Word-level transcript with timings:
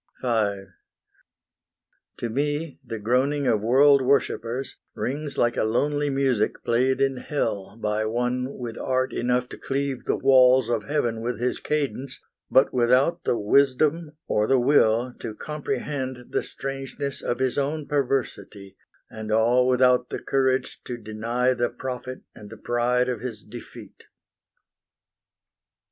V 0.23 0.63
To 2.17 2.27
me 2.29 2.79
the 2.83 2.97
groaning 2.97 3.45
of 3.45 3.61
world 3.61 4.01
worshippers 4.01 4.77
Rings 4.95 5.37
like 5.37 5.55
a 5.57 5.63
lonely 5.63 6.09
music 6.09 6.63
played 6.63 6.99
in 6.99 7.17
hell 7.17 7.77
By 7.79 8.05
one 8.05 8.57
with 8.57 8.79
art 8.79 9.13
enough 9.13 9.47
to 9.49 9.59
cleave 9.59 10.05
the 10.05 10.17
walls 10.17 10.69
Of 10.71 10.85
heaven 10.85 11.21
with 11.21 11.39
his 11.39 11.59
cadence, 11.59 12.19
but 12.49 12.73
without 12.73 13.25
The 13.25 13.37
wisdom 13.37 14.17
or 14.27 14.47
the 14.47 14.57
will 14.59 15.13
to 15.19 15.35
comprehend 15.35 16.31
The 16.31 16.41
strangeness 16.41 17.21
of 17.21 17.37
his 17.37 17.59
own 17.59 17.85
perversity, 17.85 18.77
And 19.07 19.31
all 19.31 19.67
without 19.67 20.09
the 20.09 20.17
courage 20.17 20.81
to 20.85 20.97
deny 20.97 21.53
The 21.53 21.69
profit 21.69 22.23
and 22.33 22.49
the 22.49 22.57
pride 22.57 23.07
of 23.07 23.21
his 23.21 23.43
defeat. 23.43 24.01